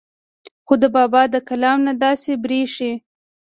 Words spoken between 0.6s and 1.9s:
خو د بابا د کلام